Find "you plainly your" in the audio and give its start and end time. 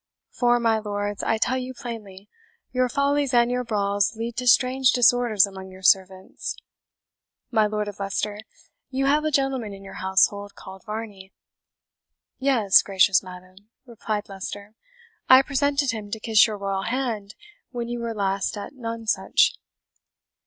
1.59-2.89